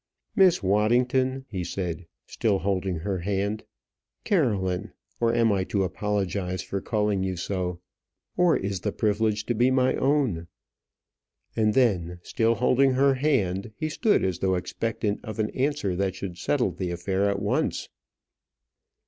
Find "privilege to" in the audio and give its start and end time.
8.91-9.53